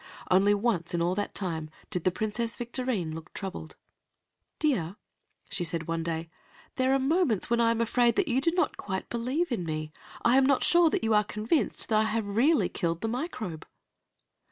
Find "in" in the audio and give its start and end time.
0.95-1.01, 9.51-9.63